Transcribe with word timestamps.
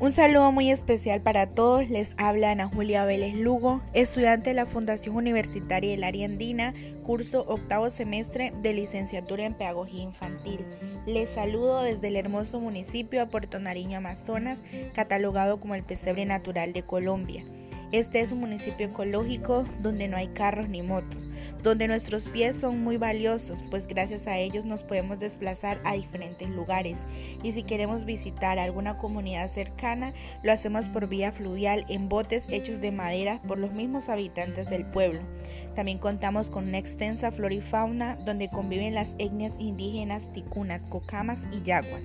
Un 0.00 0.12
saludo 0.12 0.50
muy 0.50 0.70
especial 0.70 1.20
para 1.20 1.46
todos. 1.46 1.90
Les 1.90 2.14
habla 2.16 2.52
Ana 2.52 2.66
Julia 2.66 3.04
Vélez 3.04 3.34
Lugo, 3.34 3.82
estudiante 3.92 4.48
de 4.48 4.54
la 4.54 4.64
Fundación 4.64 5.14
Universitaria 5.14 5.90
del 5.90 6.04
Área 6.04 6.24
Andina, 6.24 6.72
curso 7.02 7.44
octavo 7.46 7.90
semestre 7.90 8.50
de 8.62 8.72
licenciatura 8.72 9.44
en 9.44 9.52
Pedagogía 9.52 10.02
Infantil. 10.02 10.60
Les 11.06 11.28
saludo 11.28 11.82
desde 11.82 12.08
el 12.08 12.16
hermoso 12.16 12.60
municipio 12.60 13.20
de 13.20 13.26
Puerto 13.26 13.58
Nariño, 13.58 13.98
Amazonas, 13.98 14.62
catalogado 14.94 15.60
como 15.60 15.74
el 15.74 15.82
pesebre 15.82 16.24
natural 16.24 16.72
de 16.72 16.82
Colombia. 16.82 17.44
Este 17.92 18.20
es 18.20 18.32
un 18.32 18.40
municipio 18.40 18.86
ecológico 18.86 19.66
donde 19.80 20.08
no 20.08 20.16
hay 20.16 20.28
carros 20.28 20.70
ni 20.70 20.80
motos 20.80 21.29
donde 21.62 21.88
nuestros 21.88 22.26
pies 22.26 22.56
son 22.56 22.82
muy 22.82 22.96
valiosos, 22.96 23.62
pues 23.70 23.86
gracias 23.86 24.26
a 24.26 24.38
ellos 24.38 24.64
nos 24.64 24.82
podemos 24.82 25.18
desplazar 25.20 25.78
a 25.84 25.94
diferentes 25.94 26.48
lugares. 26.48 26.98
Y 27.42 27.52
si 27.52 27.62
queremos 27.62 28.04
visitar 28.04 28.58
alguna 28.58 28.98
comunidad 28.98 29.50
cercana, 29.50 30.12
lo 30.42 30.52
hacemos 30.52 30.86
por 30.88 31.08
vía 31.08 31.32
fluvial 31.32 31.84
en 31.88 32.08
botes 32.08 32.46
hechos 32.48 32.80
de 32.80 32.92
madera 32.92 33.40
por 33.46 33.58
los 33.58 33.72
mismos 33.72 34.08
habitantes 34.08 34.70
del 34.70 34.84
pueblo. 34.84 35.20
También 35.74 35.98
contamos 35.98 36.48
con 36.48 36.68
una 36.68 36.78
extensa 36.78 37.30
flora 37.30 37.54
y 37.54 37.60
fauna 37.60 38.16
donde 38.24 38.48
conviven 38.48 38.94
las 38.94 39.14
etnias 39.18 39.52
indígenas 39.58 40.32
ticunas, 40.32 40.82
cocamas 40.82 41.40
y 41.52 41.62
yaguas. 41.62 42.04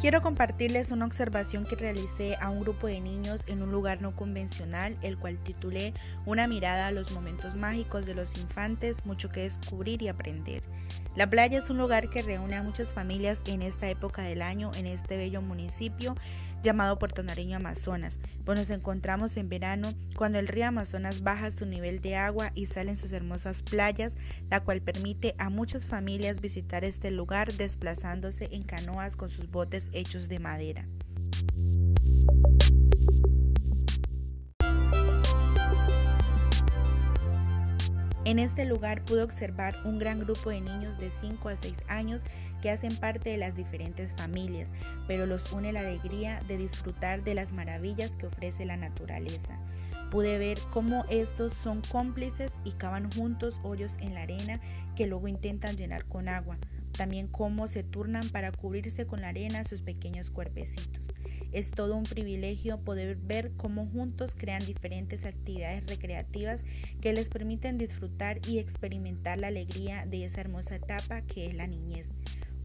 Quiero 0.00 0.22
compartirles 0.22 0.92
una 0.92 1.04
observación 1.04 1.66
que 1.66 1.76
realicé 1.76 2.34
a 2.36 2.48
un 2.48 2.60
grupo 2.60 2.86
de 2.86 3.00
niños 3.00 3.44
en 3.48 3.60
un 3.60 3.70
lugar 3.70 4.00
no 4.00 4.16
convencional, 4.16 4.96
el 5.02 5.18
cual 5.18 5.36
titulé 5.36 5.92
Una 6.24 6.46
mirada 6.46 6.86
a 6.86 6.90
los 6.90 7.12
momentos 7.12 7.54
mágicos 7.54 8.06
de 8.06 8.14
los 8.14 8.38
infantes, 8.38 9.04
mucho 9.04 9.28
que 9.28 9.42
descubrir 9.42 10.00
y 10.00 10.08
aprender. 10.08 10.62
La 11.16 11.28
playa 11.28 11.58
es 11.58 11.68
un 11.68 11.76
lugar 11.76 12.08
que 12.08 12.22
reúne 12.22 12.56
a 12.56 12.62
muchas 12.62 12.94
familias 12.94 13.42
en 13.44 13.60
esta 13.60 13.90
época 13.90 14.22
del 14.22 14.40
año 14.40 14.70
en 14.74 14.86
este 14.86 15.18
bello 15.18 15.42
municipio 15.42 16.16
llamado 16.62 16.98
Puerto 16.98 17.22
Nariño 17.22 17.58
Amazonas, 17.58 18.18
nos 18.54 18.70
encontramos 18.70 19.36
en 19.36 19.48
verano 19.48 19.92
cuando 20.16 20.38
el 20.38 20.48
río 20.48 20.66
Amazonas 20.66 21.22
baja 21.22 21.50
su 21.50 21.66
nivel 21.66 22.00
de 22.00 22.16
agua 22.16 22.52
y 22.54 22.66
salen 22.66 22.96
sus 22.96 23.12
hermosas 23.12 23.62
playas, 23.62 24.16
la 24.50 24.60
cual 24.60 24.80
permite 24.80 25.34
a 25.38 25.50
muchas 25.50 25.84
familias 25.84 26.40
visitar 26.40 26.84
este 26.84 27.10
lugar 27.10 27.52
desplazándose 27.52 28.48
en 28.52 28.62
canoas 28.62 29.16
con 29.16 29.30
sus 29.30 29.50
botes 29.50 29.88
hechos 29.92 30.28
de 30.28 30.38
madera. 30.38 30.84
En 38.30 38.38
este 38.38 38.64
lugar 38.64 39.04
pude 39.04 39.24
observar 39.24 39.74
un 39.84 39.98
gran 39.98 40.20
grupo 40.20 40.50
de 40.50 40.60
niños 40.60 40.98
de 40.98 41.10
5 41.10 41.48
a 41.48 41.56
6 41.56 41.82
años 41.88 42.22
que 42.62 42.70
hacen 42.70 42.94
parte 42.94 43.28
de 43.28 43.36
las 43.36 43.56
diferentes 43.56 44.12
familias, 44.12 44.68
pero 45.08 45.26
los 45.26 45.50
une 45.52 45.72
la 45.72 45.80
alegría 45.80 46.40
de 46.46 46.56
disfrutar 46.56 47.24
de 47.24 47.34
las 47.34 47.52
maravillas 47.52 48.14
que 48.14 48.28
ofrece 48.28 48.64
la 48.64 48.76
naturaleza. 48.76 49.58
Pude 50.12 50.38
ver 50.38 50.58
cómo 50.72 51.04
estos 51.10 51.54
son 51.54 51.82
cómplices 51.90 52.60
y 52.62 52.70
cavan 52.70 53.10
juntos 53.10 53.58
hoyos 53.64 53.96
en 54.00 54.14
la 54.14 54.22
arena 54.22 54.60
que 54.94 55.08
luego 55.08 55.26
intentan 55.26 55.76
llenar 55.76 56.04
con 56.04 56.28
agua. 56.28 56.56
También 56.92 57.26
cómo 57.26 57.66
se 57.66 57.82
turnan 57.82 58.28
para 58.28 58.52
cubrirse 58.52 59.08
con 59.08 59.22
la 59.22 59.30
arena 59.30 59.64
sus 59.64 59.82
pequeños 59.82 60.30
cuerpecitos. 60.30 61.12
Es 61.52 61.72
todo 61.72 61.96
un 61.96 62.04
privilegio 62.04 62.78
poder 62.80 63.16
ver 63.16 63.52
cómo 63.56 63.86
juntos 63.86 64.34
crean 64.36 64.64
diferentes 64.64 65.24
actividades 65.24 65.86
recreativas 65.86 66.64
que 67.00 67.12
les 67.12 67.28
permiten 67.28 67.78
disfrutar 67.78 68.38
y 68.46 68.58
experimentar 68.58 69.38
la 69.38 69.48
alegría 69.48 70.06
de 70.06 70.24
esa 70.24 70.40
hermosa 70.40 70.76
etapa 70.76 71.22
que 71.22 71.46
es 71.46 71.54
la 71.54 71.66
niñez. 71.66 72.12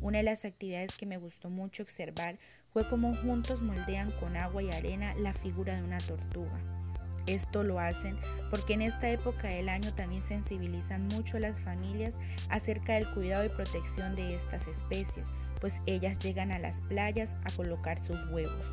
Una 0.01 0.19
de 0.19 0.23
las 0.23 0.45
actividades 0.45 0.95
que 0.97 1.05
me 1.05 1.17
gustó 1.17 1.49
mucho 1.49 1.81
observar 1.83 2.37
fue 2.71 2.87
cómo 2.87 3.15
juntos 3.15 3.61
moldean 3.61 4.11
con 4.19 4.37
agua 4.37 4.61
y 4.61 4.69
arena 4.69 5.15
la 5.15 5.33
figura 5.33 5.75
de 5.75 5.83
una 5.83 5.97
tortuga. 5.97 6.84
Esto 7.27 7.63
lo 7.63 7.79
hacen 7.79 8.17
porque 8.49 8.73
en 8.73 8.81
esta 8.81 9.09
época 9.09 9.47
del 9.47 9.69
año 9.69 9.93
también 9.93 10.21
sensibilizan 10.21 11.07
mucho 11.07 11.37
a 11.37 11.39
las 11.39 11.61
familias 11.61 12.19
acerca 12.49 12.93
del 12.93 13.09
cuidado 13.09 13.45
y 13.45 13.49
protección 13.49 14.15
de 14.15 14.35
estas 14.35 14.67
especies, 14.67 15.29
pues 15.59 15.81
ellas 15.85 16.19
llegan 16.19 16.51
a 16.51 16.59
las 16.59 16.81
playas 16.81 17.35
a 17.43 17.51
colocar 17.55 17.99
sus 17.99 18.17
huevos. 18.29 18.71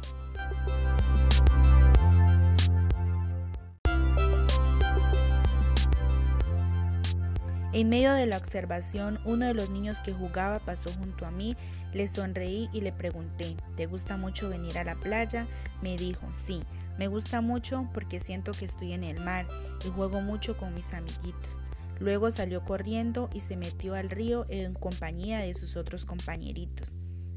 En 7.72 7.88
medio 7.88 8.12
de 8.12 8.26
la 8.26 8.36
observación, 8.36 9.18
uno 9.24 9.46
de 9.46 9.54
los 9.54 9.70
niños 9.70 9.98
que 10.00 10.12
jugaba 10.12 10.58
pasó 10.58 10.92
junto 10.92 11.24
a 11.24 11.30
mí, 11.30 11.56
le 11.94 12.06
sonreí 12.06 12.68
y 12.70 12.82
le 12.82 12.92
pregunté, 12.92 13.56
¿te 13.76 13.86
gusta 13.86 14.18
mucho 14.18 14.50
venir 14.50 14.76
a 14.76 14.84
la 14.84 14.94
playa? 14.96 15.46
Me 15.80 15.96
dijo, 15.96 16.28
sí, 16.34 16.62
me 16.98 17.08
gusta 17.08 17.40
mucho 17.40 17.88
porque 17.94 18.20
siento 18.20 18.52
que 18.52 18.64
estoy 18.64 18.92
en 18.92 19.04
el 19.04 19.20
mar 19.20 19.46
y 19.86 19.90
juego 19.90 20.20
mucho 20.20 20.56
con 20.56 20.74
mis 20.74 20.92
amiguitos. 20.92 21.58
Luego 21.98 22.30
salió 22.30 22.64
corriendo 22.64 23.30
y 23.32 23.40
se 23.40 23.56
metió 23.56 23.94
al 23.94 24.10
río 24.10 24.46
en 24.48 24.74
compañía 24.74 25.38
de 25.38 25.54
sus 25.54 25.76
otros 25.76 26.04
compañeritos. 26.04 26.92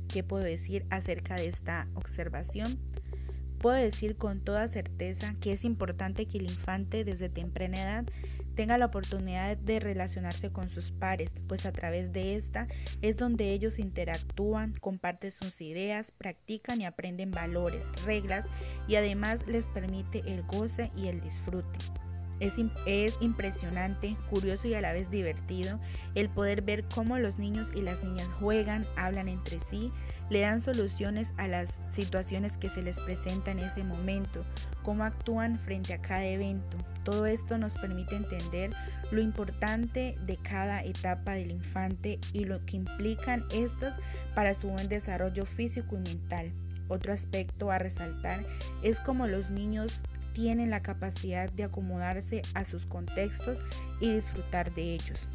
¿Qué 0.08 0.24
puedo 0.24 0.44
decir 0.44 0.86
acerca 0.90 1.36
de 1.36 1.48
esta 1.48 1.88
observación? 1.94 2.80
Puedo 3.60 3.78
decir 3.78 4.16
con 4.16 4.42
toda 4.42 4.68
certeza 4.68 5.36
que 5.40 5.54
es 5.54 5.66
importante 5.66 6.26
que 6.26 6.38
el 6.38 6.44
infante 6.44 7.04
desde 7.04 7.30
temprana 7.30 7.82
edad 7.82 8.06
tenga 8.56 8.78
la 8.78 8.88
oportunidad 8.88 9.58
de 9.58 9.80
relacionarse 9.80 10.52
con 10.52 10.70
sus 10.70 10.92
pares, 10.92 11.36
pues 11.48 11.66
a 11.66 11.72
través 11.72 12.12
de 12.12 12.36
esta 12.36 12.68
es 13.02 13.18
donde 13.18 13.52
ellos 13.52 13.80
interactúan, 13.80 14.74
comparten 14.80 15.32
sus 15.32 15.62
ideas, 15.62 16.12
practican 16.12 16.82
y 16.82 16.86
aprenden 16.86 17.32
valores, 17.32 17.84
reglas 18.06 18.46
y 18.88 18.96
además 18.96 19.46
les 19.48 19.68
permite 19.68 20.24
el 20.26 20.44
goce 20.44 20.92
y 20.96 21.08
el 21.08 21.22
disfrute. 21.22 21.80
Es, 22.40 22.56
es, 22.86 23.18
impresionante, 23.22 24.18
curioso 24.30 24.68
y 24.68 24.74
a 24.74 24.82
la 24.82 24.94
vez 24.94 25.10
divertido 25.10 25.80
el 26.16 26.30
poder 26.30 26.62
ver 26.62 26.84
cómo 26.94 27.18
los 27.18 27.38
niños 27.38 27.72
y 27.74 27.82
las 27.82 28.04
niñas 28.04 28.28
juegan, 28.40 28.86
hablan 28.98 29.30
entre 29.30 29.60
sí, 29.60 29.92
le 30.30 30.42
dan 30.42 30.60
soluciones 30.62 31.34
a 31.38 31.48
las 31.48 31.80
situaciones 31.90 32.58
que 32.58 32.70
se 32.70 32.82
les 32.82 33.00
presentan 33.00 33.60
en 33.60 33.66
ese 33.66 33.84
momento, 33.84 34.44
cómo 34.84 35.04
actúan 35.04 35.60
frente 35.60 35.94
a 35.94 36.02
cada 36.02 36.26
evento. 36.26 36.78
Todo 37.04 37.26
esto 37.28 37.58
nos 37.58 37.76
permite 37.76 38.16
entender 38.16 38.72
lo 39.12 39.22
importante 39.22 40.18
de 40.26 40.38
cada 40.38 40.84
etapa 40.84 41.34
del 41.34 41.52
infante 41.52 42.20
y 42.34 42.46
lo 42.46 42.66
que 42.66 42.78
implican 42.78 43.46
estas 43.54 43.98
para 44.34 44.54
su 44.54 44.68
buen 44.70 44.90
desarrollo 44.90 45.46
físico 45.46 45.96
y 45.96 46.00
mental. 46.00 46.52
Otro 46.88 47.14
aspecto 47.14 47.72
a 47.72 47.80
resaltar 47.80 48.46
es 48.84 49.00
cómo 49.00 49.28
los 49.28 49.50
niños 49.50 50.02
tienen 50.36 50.70
la 50.70 50.82
capacidad 50.82 51.50
de 51.50 51.64
acomodarse 51.64 52.42
a 52.54 52.66
sus 52.66 52.86
contextos 52.86 53.58
y 54.02 54.14
disfrutar 54.14 54.72
de 54.76 54.94
ellos. 54.94 55.30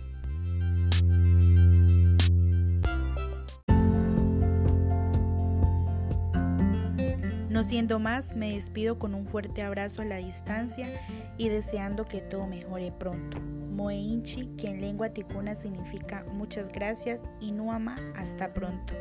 No 7.48 7.64
siendo 7.64 7.98
más, 7.98 8.36
me 8.36 8.54
despido 8.54 8.98
con 8.98 9.14
un 9.14 9.26
fuerte 9.26 9.62
abrazo 9.62 10.02
a 10.02 10.04
la 10.04 10.18
distancia 10.18 10.86
y 11.38 11.48
deseando 11.48 12.04
que 12.04 12.20
todo 12.20 12.46
mejore 12.46 12.92
pronto. 12.92 13.40
Moeinchi, 13.40 14.54
que 14.58 14.68
en 14.68 14.82
lengua 14.82 15.08
ticuna 15.10 15.54
significa 15.54 16.24
muchas 16.34 16.70
gracias, 16.70 17.22
y 17.40 17.52
Nuama, 17.52 17.96
hasta 18.16 18.52
pronto. 18.52 18.94